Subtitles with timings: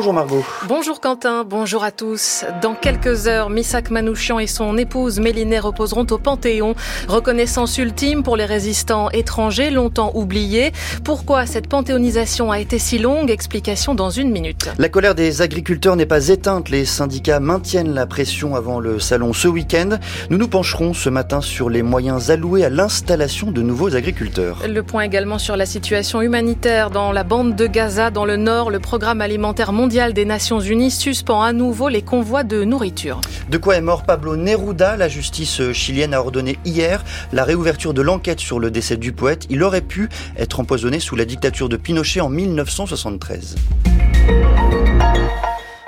[0.00, 0.44] Bonjour Margot.
[0.66, 2.46] Bonjour Quentin, bonjour à tous.
[2.62, 6.74] Dans quelques heures, Missak Manouchian et son épouse Méliné reposeront au Panthéon.
[7.06, 10.72] Reconnaissance ultime pour les résistants étrangers longtemps oubliés.
[11.04, 13.30] Pourquoi cette panthéonisation a été si longue?
[13.30, 14.70] Explication dans une minute.
[14.78, 16.70] La colère des agriculteurs n'est pas éteinte.
[16.70, 19.98] Les syndicats maintiennent la pression avant le salon ce week-end.
[20.30, 24.62] Nous nous pencherons ce matin sur les moyens alloués à l'installation de nouveaux agriculteurs.
[24.66, 28.70] Le point également sur la situation humanitaire dans la bande de Gaza, dans le nord.
[28.70, 33.20] Le programme alimentaire mondial des Nations Unies suspend à nouveau les convois de nourriture.
[33.50, 38.00] De quoi est mort Pablo Neruda La justice chilienne a ordonné hier la réouverture de
[38.00, 39.46] l'enquête sur le décès du poète.
[39.50, 40.08] Il aurait pu
[40.38, 43.56] être empoisonné sous la dictature de Pinochet en 1973.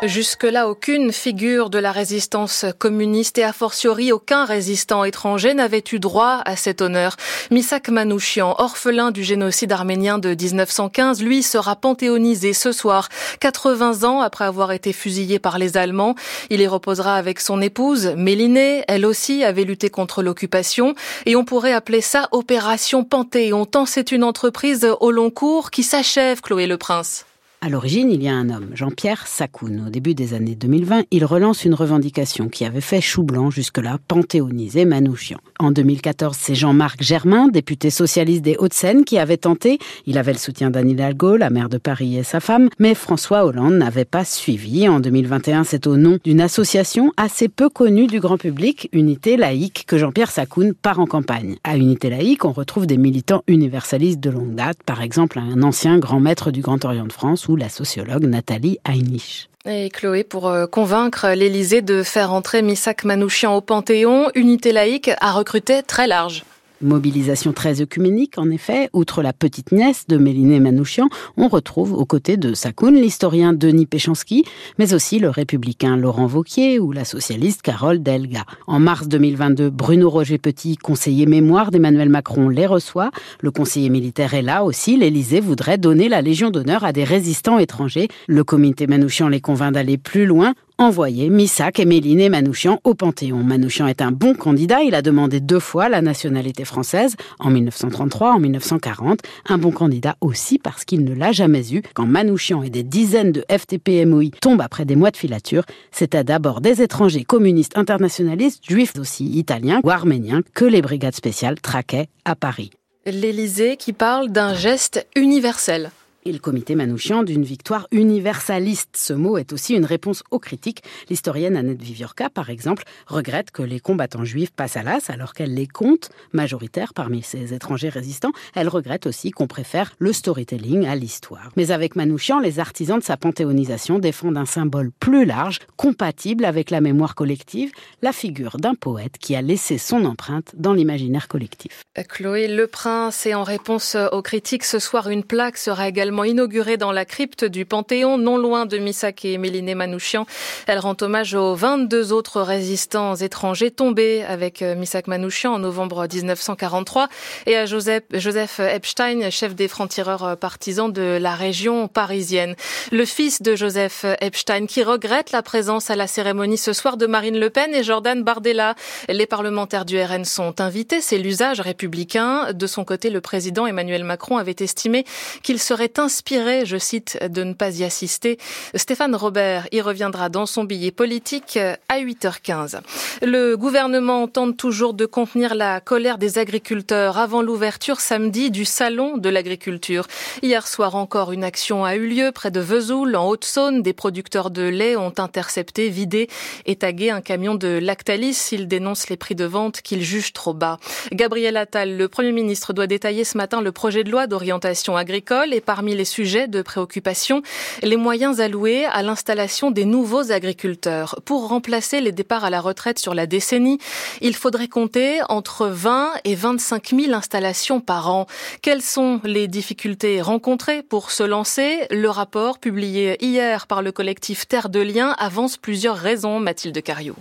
[0.03, 6.01] Jusque-là, aucune figure de la résistance communiste et a fortiori aucun résistant étranger n'avait eu
[6.01, 7.17] droit à cet honneur.
[7.53, 14.21] Misak Manouchian, orphelin du génocide arménien de 1915, lui sera panthéonisé ce soir, 80 ans
[14.21, 16.17] après avoir été fusillé par les Allemands.
[16.51, 18.83] Il y reposera avec son épouse, Mélinée.
[18.89, 24.11] Elle aussi avait lutté contre l'occupation et on pourrait appeler ça Opération Panthéon, tant c'est
[24.11, 27.25] une entreprise au long cours qui s'achève, Chloé Le Prince.
[27.65, 29.85] À l'origine, il y a un homme, Jean-Pierre Sakoun.
[29.87, 33.99] Au début des années 2020, il relance une revendication qui avait fait chou blanc jusque-là,
[34.09, 35.39] panthéoniser Manouchian.
[35.61, 39.79] En 2014, c'est Jean-Marc Germain, député socialiste des Hauts-de-Seine, qui avait tenté.
[40.07, 43.47] Il avait le soutien d'Anne Hidalgo, la maire de Paris et sa femme, mais François
[43.47, 44.89] Hollande n'avait pas suivi.
[44.89, 49.85] En 2021, c'est au nom d'une association assez peu connue du grand public, Unité laïque,
[49.87, 51.59] que Jean-Pierre Sakoun part en campagne.
[51.63, 56.01] À Unité laïque, on retrouve des militants universalistes de longue date, par exemple un ancien
[56.01, 59.49] grand maître du Grand Orient de France, la sociologue Nathalie Heinrich.
[59.65, 65.11] Et Chloé, pour euh, convaincre l'Élysée de faire entrer Missak Manouchian au Panthéon, Unité laïque
[65.21, 66.45] a recruté très large.
[66.83, 68.91] Mobilisation très œcuménique, en effet.
[68.93, 73.87] Outre la petite nièce de Méliné Manouchian, on retrouve aux côtés de Sakoun l'historien Denis
[73.87, 74.45] Péchanski,
[74.79, 78.45] mais aussi le républicain Laurent Vauquier ou la socialiste Carole Delga.
[78.67, 83.11] En mars 2022, Bruno Roger Petit, conseiller mémoire d'Emmanuel Macron, les reçoit.
[83.41, 84.97] Le conseiller militaire est là aussi.
[84.97, 88.09] L'Élysée voudrait donner la Légion d'honneur à des résistants étrangers.
[88.27, 93.43] Le comité Manouchian les convainc d'aller plus loin envoyer Missak et Méline Manouchian au Panthéon.
[93.43, 98.33] Manouchian est un bon candidat, il a demandé deux fois la nationalité française, en 1933,
[98.33, 99.21] en 1940.
[99.49, 101.83] Un bon candidat aussi parce qu'il ne l'a jamais eu.
[101.95, 106.25] Quand Manouchian et des dizaines de FTP-MOI tombent après des mois de filature, c'est à
[106.25, 112.09] d'abord des étrangers communistes internationalistes, juifs aussi, italiens ou arméniens, que les brigades spéciales traquaient
[112.25, 112.71] à Paris.
[113.05, 115.91] L'Élysée qui parle d'un geste universel
[116.25, 118.97] et le comité Manouchian d'une victoire universaliste.
[118.97, 120.83] Ce mot est aussi une réponse aux critiques.
[121.11, 125.55] L'historienne Annette Viviorca, par exemple, regrette que les combattants juifs passent à l'as alors qu'elle
[125.55, 128.33] les compte majoritaires parmi ces étrangers résistants.
[128.55, 131.51] Elle regrette aussi qu'on préfère le storytelling à l'histoire.
[131.57, 136.71] Mais avec Manouchian, les artisans de sa panthéonisation défendent un symbole plus large, compatible avec
[136.71, 141.83] la mémoire collective, la figure d'un poète qui a laissé son empreinte dans l'imaginaire collectif.
[142.09, 146.77] Chloé Le Prince, et en réponse aux critiques, ce soir, une plaque sera également inaugurée
[146.77, 150.27] dans la crypte du Panthéon, non loin de Missak et Méliné Manouchian.
[150.67, 156.07] Elle rend hommage aux 22 autres résistants étrangers tombés avec euh, Missak Manouchian en novembre
[156.13, 157.09] 1943
[157.47, 162.55] et à Joseph, Joseph Epstein, chef des francs-tireurs partisans de la région parisienne.
[162.91, 167.07] Le fils de Joseph Epstein qui regrette la présence à la cérémonie ce soir de
[167.07, 168.75] Marine Le Pen et Jordan Bardella.
[169.09, 172.53] Les parlementaires du RN sont invités, c'est l'usage républicain.
[172.53, 175.05] De son côté, le président Emmanuel Macron avait estimé
[175.43, 178.39] qu'il serait inspiré, je cite, de ne pas y assister.
[178.75, 181.59] Stéphane Robert y reviendra dans son billet politique
[181.89, 182.81] à 8h15.
[183.23, 189.17] Le gouvernement tente toujours de contenir la colère des agriculteurs avant l'ouverture samedi du salon
[189.17, 190.07] de l'agriculture.
[190.43, 193.83] Hier soir encore, une action a eu lieu près de Vesoul, en Haute-Saône.
[193.83, 196.29] Des producteurs de lait ont intercepté, vidé
[196.67, 198.49] et tagué un camion de Lactalis.
[198.53, 200.79] Ils dénoncent les prix de vente qu'ils jugent trop bas.
[201.13, 205.55] Gabriel Attal, le Premier ministre, doit détailler ce matin le projet de loi d'orientation agricole
[205.55, 207.43] et parmi les sujets de préoccupation,
[207.83, 211.21] les moyens alloués à l'installation des nouveaux agriculteurs.
[211.25, 213.79] Pour remplacer les départs à la retraite sur la décennie,
[214.21, 218.27] il faudrait compter entre 20 et 25 000 installations par an.
[218.63, 221.87] Quelles sont les difficultés rencontrées pour se lancer?
[221.91, 227.15] Le rapport publié hier par le collectif Terre de Liens avance plusieurs raisons, Mathilde Cariou.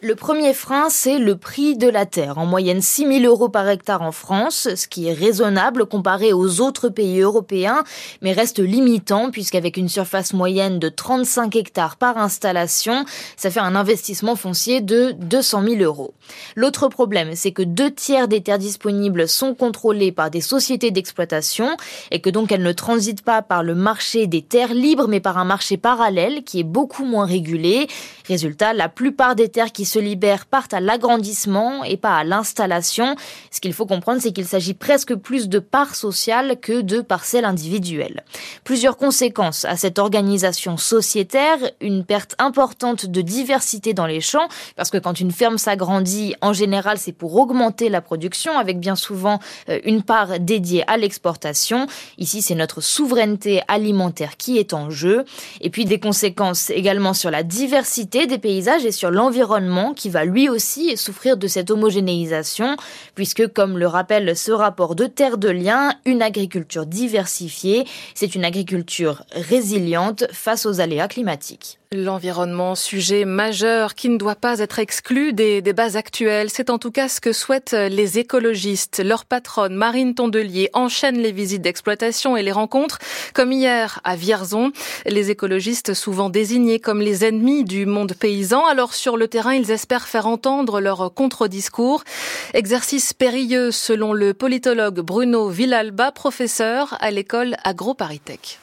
[0.00, 2.38] Le premier frein, c'est le prix de la terre.
[2.38, 6.60] En moyenne 6 000 euros par hectare en France, ce qui est raisonnable comparé aux
[6.60, 7.82] autres pays européens,
[8.22, 13.04] mais reste limitant puisqu'avec une surface moyenne de 35 hectares par installation,
[13.36, 16.14] ça fait un investissement foncier de 200 000 euros.
[16.54, 21.76] L'autre problème, c'est que deux tiers des terres disponibles sont contrôlées par des sociétés d'exploitation
[22.12, 25.38] et que donc elles ne transitent pas par le marché des terres libres, mais par
[25.38, 27.88] un marché parallèle qui est beaucoup moins régulé.
[28.28, 33.16] Résultat, la plupart des terres qui se libèrent partent à l'agrandissement et pas à l'installation.
[33.50, 37.44] Ce qu'il faut comprendre, c'est qu'il s'agit presque plus de parts sociales que de parcelles
[37.44, 38.24] individuelles.
[38.64, 44.90] Plusieurs conséquences à cette organisation sociétaire, une perte importante de diversité dans les champs, parce
[44.90, 49.38] que quand une ferme s'agrandit, en général, c'est pour augmenter la production, avec bien souvent
[49.68, 51.86] euh, une part dédiée à l'exportation.
[52.18, 55.24] Ici, c'est notre souveraineté alimentaire qui est en jeu.
[55.60, 60.24] Et puis des conséquences également sur la diversité des paysages et sur l'environnement qui va
[60.24, 62.76] lui aussi souffrir de cette homogénéisation,
[63.14, 68.44] puisque comme le rappelle ce rapport de Terre de Liens, une agriculture diversifiée, c'est une
[68.44, 71.78] agriculture résiliente face aux aléas climatiques.
[71.90, 76.50] L'environnement, sujet majeur qui ne doit pas être exclu des débats actuels.
[76.50, 79.02] C'est en tout cas ce que souhaitent les écologistes.
[79.02, 82.98] Leur patronne, Marine Tondelier, enchaîne les visites d'exploitation et les rencontres,
[83.32, 84.70] comme hier à Vierzon.
[85.06, 89.70] Les écologistes, souvent désignés comme les ennemis du monde paysan, alors sur le terrain, ils
[89.70, 92.04] espèrent faire entendre leur contre-discours.
[92.52, 98.58] Exercice périlleux selon le politologue Bruno Villalba, professeur à l'école AgroParisTech.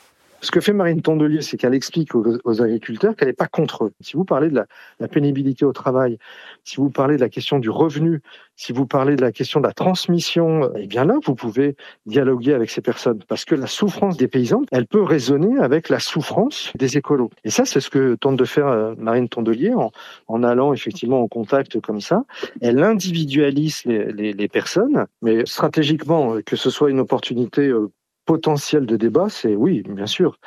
[0.45, 3.94] Ce que fait Marine Tondelier, c'est qu'elle explique aux, agriculteurs qu'elle n'est pas contre eux.
[4.00, 4.63] Si vous parlez de
[5.00, 6.19] la, pénibilité au travail,
[6.63, 8.21] si vous parlez de la question du revenu,
[8.56, 11.75] si vous parlez de la question de la transmission, eh bien là, vous pouvez
[12.06, 13.24] dialoguer avec ces personnes.
[13.27, 17.31] Parce que la souffrance des paysans, elle peut résonner avec la souffrance des écolos.
[17.44, 19.74] Et ça, c'est ce que tente de faire euh, Marine Tondelier
[20.27, 22.24] en, allant effectivement en contact comme ça.
[22.62, 27.89] Elle individualise les, les, personnes, mais stratégiquement, que ce soit une opportunité euh,
[28.25, 30.39] potentiel de débat, c'est oui, bien sûr.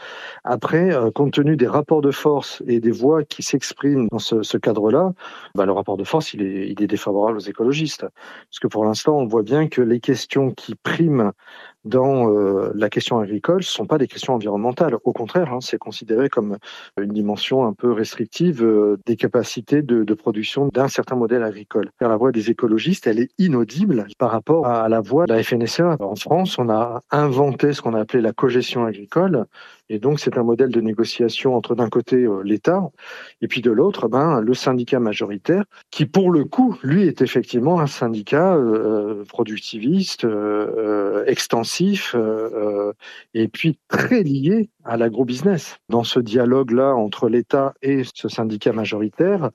[0.44, 4.56] Après, euh, compte tenu des rapports de force et des voix qui s'expriment dans ce,
[4.56, 5.12] cadre-là,
[5.54, 8.02] bah, le rapport de force, il est, défavorable aux écologistes.
[8.02, 11.32] Parce que pour l'instant, on voit bien que les questions qui priment
[11.84, 14.96] dans euh, la question agricole, ne sont pas des questions environnementales.
[15.04, 16.58] Au contraire, hein, c'est considéré comme
[17.00, 21.90] une dimension un peu restrictive euh, des capacités de, de production d'un certain modèle agricole.
[22.00, 25.96] La voix des écologistes, elle est inaudible par rapport à la voix de la FNSEA.
[26.00, 29.46] En France, on a inventé ce qu'on a appelé la cogestion agricole,
[29.88, 32.90] et donc, c'est un modèle de négociation entre d'un côté euh, l'État
[33.40, 37.80] et puis de l'autre, ben, le syndicat majoritaire, qui pour le coup, lui, est effectivement
[37.80, 42.14] un syndicat euh, productiviste, euh, extensif,
[43.34, 45.78] et puis très lié à l'agrobusiness.
[45.88, 49.50] Dans ce dialogue-là entre l'État et ce syndicat majoritaire,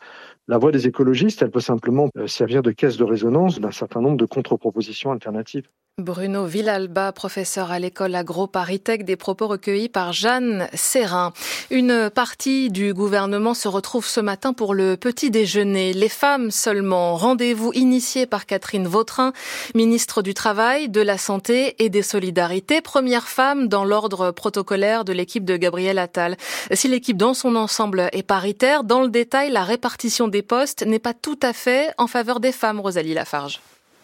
[0.47, 4.17] la voix des écologistes, elle peut simplement servir de caisse de résonance d'un certain nombre
[4.17, 5.67] de contre-propositions alternatives.
[5.99, 11.33] Bruno Villalba, professeur à l'école agro-paritech, des propos recueillis par Jeanne Serrin.
[11.69, 15.91] Une partie du gouvernement se retrouve ce matin pour le petit déjeuner.
[15.91, 17.17] Les femmes seulement.
[17.17, 19.33] Rendez-vous initié par Catherine Vautrin,
[19.75, 25.11] ministre du Travail, de la Santé et des Solidarités, première femme dans l'ordre protocolaire de
[25.11, 26.37] l'équipe de Gabriel Attal.
[26.71, 30.99] Si l'équipe dans son ensemble est paritaire, dans le détail, la répartition des postes n'est
[30.99, 33.59] pas tout à fait en faveur des femmes, Rosalie Lafarge.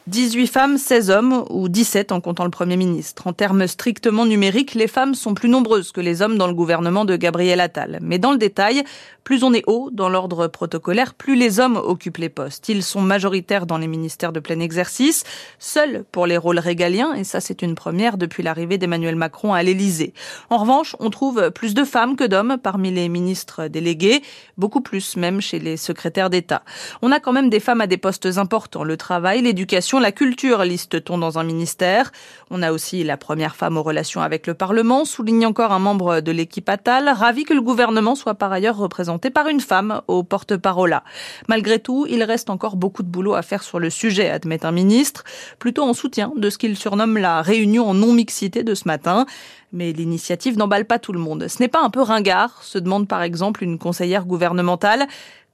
[0.09, 3.27] 18 femmes, 16 hommes, ou 17 en comptant le Premier ministre.
[3.27, 7.05] En termes strictement numériques, les femmes sont plus nombreuses que les hommes dans le gouvernement
[7.05, 7.99] de Gabriel Attal.
[8.01, 8.83] Mais dans le détail,
[9.23, 12.67] plus on est haut dans l'ordre protocolaire, plus les hommes occupent les postes.
[12.69, 15.23] Ils sont majoritaires dans les ministères de plein exercice,
[15.59, 19.61] seuls pour les rôles régaliens, et ça c'est une première depuis l'arrivée d'Emmanuel Macron à
[19.61, 20.15] l'Élysée.
[20.49, 24.23] En revanche, on trouve plus de femmes que d'hommes parmi les ministres délégués,
[24.57, 26.63] beaucoup plus même chez les secrétaires d'État.
[27.03, 30.63] On a quand même des femmes à des postes importants, le travail, l'éducation, la culture,
[30.63, 32.11] liste-t-on dans un ministère.
[32.49, 36.21] On a aussi la première femme aux relations avec le Parlement, souligne encore un membre
[36.21, 40.23] de l'équipe Attal, ravi que le gouvernement soit par ailleurs représenté par une femme au
[40.23, 40.99] porte-parole.
[41.47, 44.71] Malgré tout, il reste encore beaucoup de boulot à faire sur le sujet, admet un
[44.71, 45.23] ministre,
[45.59, 49.25] plutôt en soutien de ce qu'il surnomme la réunion en non-mixité de ce matin.
[49.71, 51.47] Mais l'initiative n'emballe pas tout le monde.
[51.47, 55.07] Ce n'est pas un peu ringard, se demande par exemple une conseillère gouvernementale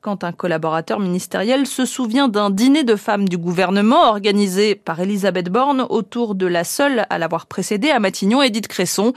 [0.05, 5.49] quand un collaborateur ministériel se souvient d'un dîner de femmes du gouvernement organisé par Elisabeth
[5.49, 9.13] Borne autour de la seule à l'avoir précédé à Matignon, Edith Cresson.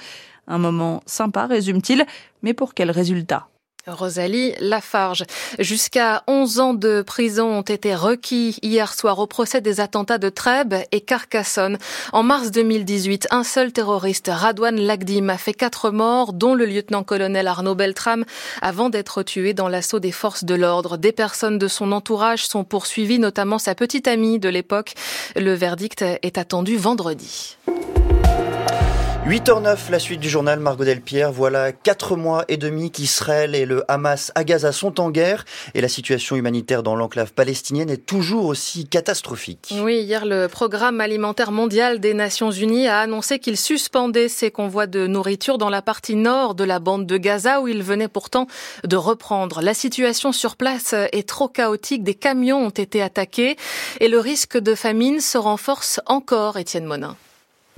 [0.46, 2.06] Un moment sympa, résume-t-il,
[2.42, 3.48] mais pour quel résultat?
[3.88, 5.24] Rosalie Lafarge.
[5.58, 10.28] Jusqu'à 11 ans de prison ont été requis hier soir au procès des attentats de
[10.28, 11.78] Trèbes et Carcassonne.
[12.12, 17.46] En mars 2018, un seul terroriste, Radouane Lagdim, a fait quatre morts, dont le lieutenant-colonel
[17.46, 18.24] Arnaud Beltram,
[18.62, 20.96] avant d'être tué dans l'assaut des forces de l'ordre.
[20.96, 24.94] Des personnes de son entourage sont poursuivies, notamment sa petite amie de l'époque.
[25.36, 27.56] Le verdict est attendu vendredi.
[29.28, 31.32] 8h09, la suite du journal Margot Delpierre.
[31.32, 35.44] Voilà quatre mois et demi qu'Israël et le Hamas à Gaza sont en guerre
[35.74, 39.74] et la situation humanitaire dans l'enclave palestinienne est toujours aussi catastrophique.
[39.82, 44.86] Oui, hier, le programme alimentaire mondial des Nations Unies a annoncé qu'il suspendait ses convois
[44.86, 48.46] de nourriture dans la partie nord de la bande de Gaza où il venait pourtant
[48.84, 49.60] de reprendre.
[49.60, 52.02] La situation sur place est trop chaotique.
[52.02, 53.58] Des camions ont été attaqués
[54.00, 57.14] et le risque de famine se renforce encore, Étienne Monin.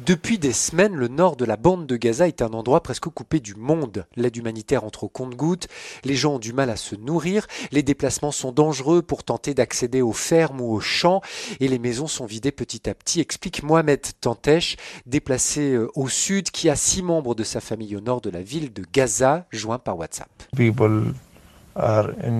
[0.07, 3.38] Depuis des semaines, le nord de la bande de Gaza est un endroit presque coupé
[3.38, 4.07] du monde.
[4.16, 5.69] L'aide humanitaire entre au compte-gouttes,
[6.04, 10.00] les gens ont du mal à se nourrir, les déplacements sont dangereux pour tenter d'accéder
[10.00, 11.21] aux fermes ou aux champs
[11.61, 16.50] et les maisons sont vidées petit à petit, explique Mohamed Tantesh, déplacé euh, au sud,
[16.50, 19.78] qui a six membres de sa famille au nord de la ville de Gaza, joints
[19.78, 20.30] par WhatsApp.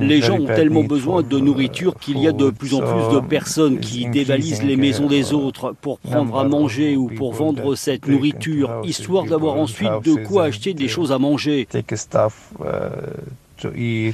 [0.01, 3.21] Les gens ont tellement besoin de nourriture qu'il y a de plus en plus de
[3.21, 8.07] personnes qui dévalisent les maisons des autres pour prendre à manger ou pour vendre cette
[8.07, 11.67] nourriture, histoire d'avoir ensuite de quoi acheter des choses à manger.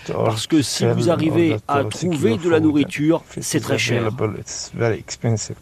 [0.08, 4.10] Parce que si vous arrivez à trouver de la nourriture, c'est très cher.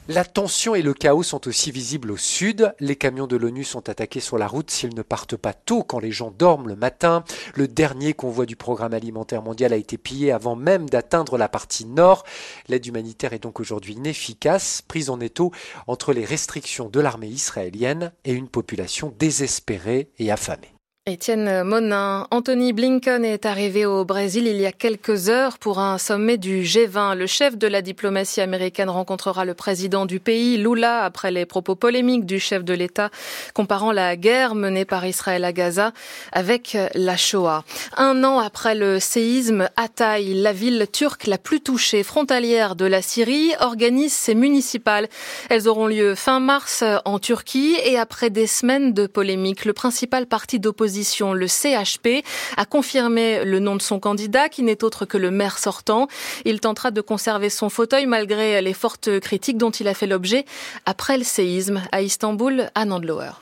[0.08, 2.74] La tension et le chaos sont aussi visibles au sud.
[2.80, 5.98] Les camions de l'ONU sont attaqués sur la route s'ils ne partent pas tôt quand
[5.98, 7.24] les gens dorment le matin.
[7.54, 11.86] Le dernier convoi du programme alimentaire mondial a été pillé avant même d'atteindre la partie
[11.86, 12.24] nord.
[12.68, 15.52] L'aide humanitaire est donc aujourd'hui inefficace, prise en étau
[15.86, 20.73] entre les restrictions de l'armée israélienne et une population désespérée et affamée.
[21.06, 25.98] Étienne Monin, Anthony Blinken est arrivé au Brésil il y a quelques heures pour un
[25.98, 27.14] sommet du G20.
[27.14, 31.74] Le chef de la diplomatie américaine rencontrera le président du pays, Lula, après les propos
[31.74, 33.10] polémiques du chef de l'État
[33.52, 35.92] comparant la guerre menée par Israël à Gaza
[36.32, 37.64] avec la Shoah.
[37.98, 43.02] Un an après le séisme, Hatay, la ville turque la plus touchée, frontalière de la
[43.02, 45.10] Syrie, organise ses municipales.
[45.50, 50.24] Elles auront lieu fin mars en Turquie et après des semaines de polémiques, le principal
[50.24, 50.93] parti d'opposition
[51.34, 52.24] le CHP,
[52.56, 56.08] a confirmé le nom de son candidat, qui n'est autre que le maire sortant.
[56.44, 60.44] Il tentera de conserver son fauteuil malgré les fortes critiques dont il a fait l'objet
[60.86, 63.32] après le séisme à Istanbul, à Nandlower.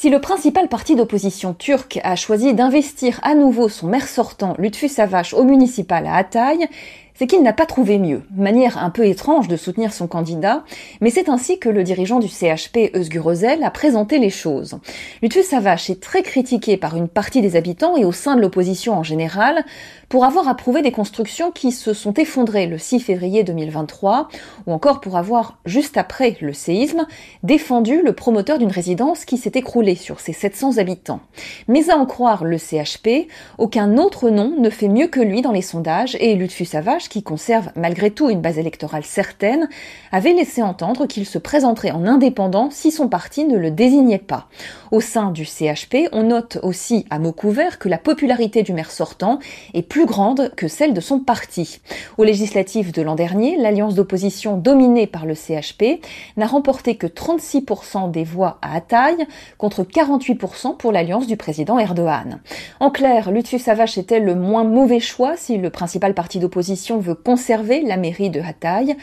[0.00, 4.88] Si le principal parti d'opposition turc a choisi d'investir à nouveau son maire sortant, Lutfi
[4.88, 6.70] Savaş, au municipal à Hatay,
[7.14, 8.22] c'est qu'il n'a pas trouvé mieux.
[8.34, 10.64] Manière un peu étrange de soutenir son candidat,
[11.00, 14.78] mais c'est ainsi que le dirigeant du CHP, Özgür Özel, a présenté les choses.
[15.22, 18.94] Lutfi Savaş est très critiqué par une partie des habitants et au sein de l'opposition
[18.94, 19.64] en général
[20.08, 24.28] pour avoir approuvé des constructions qui se sont effondrées le 6 février 2023
[24.66, 27.06] ou encore pour avoir, juste après le séisme,
[27.42, 31.20] défendu le promoteur d'une résidence qui s'est écroulée sur ses 700 habitants.
[31.68, 35.52] Mais à en croire le CHP, aucun autre nom ne fait mieux que lui dans
[35.52, 36.66] les sondages et Lutfi
[37.08, 39.68] Qui conserve malgré tout une base électorale certaine,
[40.12, 44.48] avait laissé entendre qu'il se présenterait en indépendant si son parti ne le désignait pas.
[44.90, 48.90] Au sein du CHP, on note aussi à mot couvert que la popularité du maire
[48.90, 49.38] sortant
[49.72, 51.80] est plus grande que celle de son parti.
[52.18, 56.00] Aux législatives de l'an dernier, l'alliance d'opposition dominée par le CHP
[56.36, 59.16] n'a remporté que 36% des voix à Ataï
[59.58, 62.40] contre 48% pour l'alliance du président Erdogan.
[62.78, 67.14] En clair, Lutfi Savaş était le moins mauvais choix si le principal parti d'opposition veut
[67.14, 68.96] conserver la mairie de Hatay.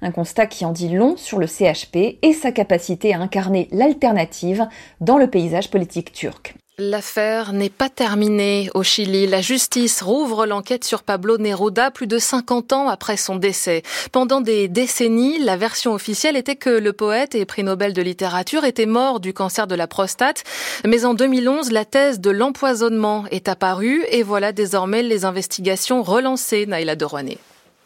[0.00, 4.66] Un constat qui en dit long sur le CHP et sa capacité à incarner l'alternative
[5.00, 6.54] dans le paysage politique turc.
[6.90, 9.28] L'affaire n'est pas terminée au Chili.
[9.28, 13.84] La justice rouvre l'enquête sur Pablo Neruda plus de 50 ans après son décès.
[14.10, 18.64] Pendant des décennies, la version officielle était que le poète et prix Nobel de littérature
[18.64, 20.42] était mort du cancer de la prostate.
[20.84, 26.66] Mais en 2011, la thèse de l'empoisonnement est apparue et voilà désormais les investigations relancées,
[26.66, 27.04] Naïla de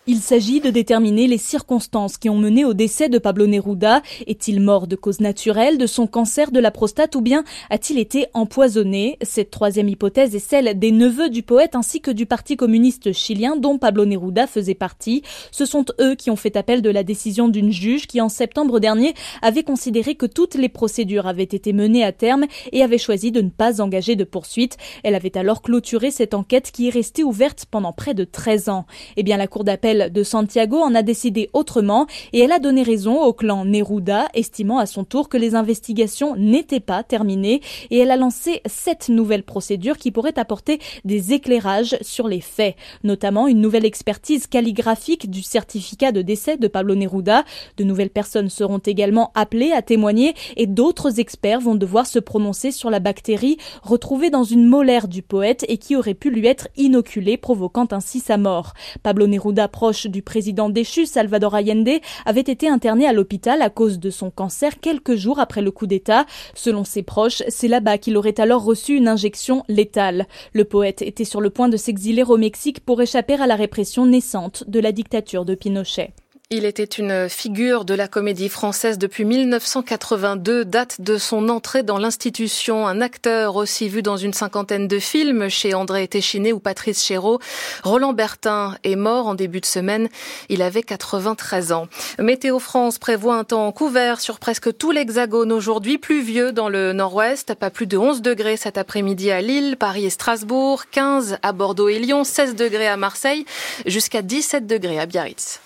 [0.07, 4.03] il s'agit de déterminer les circonstances qui ont mené au décès de Pablo Neruda.
[4.29, 8.27] Est-il mort de cause naturelle, de son cancer de la prostate ou bien a-t-il été
[8.33, 9.19] empoisonné?
[9.23, 13.57] Cette troisième hypothèse est celle des neveux du poète ainsi que du Parti communiste chilien
[13.57, 15.23] dont Pablo Neruda faisait partie.
[15.51, 18.79] Ce sont eux qui ont fait appel de la décision d'une juge qui en septembre
[18.79, 23.33] dernier avait considéré que toutes les procédures avaient été menées à terme et avait choisi
[23.33, 24.77] de ne pas engager de poursuite.
[25.03, 28.87] Elle avait alors clôturé cette enquête qui est restée ouverte pendant près de 13 ans.
[29.17, 32.83] Eh bien, la Cour d'appel de Santiago en a décidé autrement et elle a donné
[32.83, 37.61] raison au clan Neruda, estimant à son tour que les investigations n'étaient pas terminées
[37.91, 42.76] et elle a lancé sept nouvelles procédures qui pourraient apporter des éclairages sur les faits,
[43.05, 47.45] notamment une nouvelle expertise calligraphique du certificat de décès de Pablo Neruda.
[47.76, 52.71] De nouvelles personnes seront également appelées à témoigner et d'autres experts vont devoir se prononcer
[52.71, 56.69] sur la bactérie retrouvée dans une molaire du poète et qui aurait pu lui être
[56.76, 58.73] inoculée, provoquant ainsi sa mort.
[59.03, 64.00] Pablo Neruda, proche du président déchu Salvador Allende, avait été interné à l'hôpital à cause
[64.00, 66.26] de son cancer quelques jours après le coup d'État.
[66.55, 70.26] Selon ses proches, c'est là-bas qu'il aurait alors reçu une injection létale.
[70.55, 74.07] Le poète était sur le point de s'exiler au Mexique pour échapper à la répression
[74.07, 76.12] naissante de la dictature de Pinochet.
[76.50, 81.99] Il était une figure de la comédie française depuis 1982, date de son entrée dans
[81.99, 82.87] l'institution.
[82.87, 87.41] Un acteur aussi vu dans une cinquantaine de films chez André Téchiné ou Patrice Chéreau.
[87.83, 90.09] Roland Bertin est mort en début de semaine.
[90.49, 91.88] Il avait 93 ans.
[92.21, 97.57] Météo France prévoit un temps couvert sur presque tout l'hexagone aujourd'hui, pluvieux dans le nord-ouest,
[97.57, 101.88] pas plus de 11 degrés cet après-midi à Lille, Paris et Strasbourg, 15 à Bordeaux
[101.88, 103.45] et Lyon, 16 degrés à Marseille,
[103.85, 105.61] jusqu'à 17 degrés à Biarritz.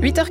[0.00, 0.24] 8h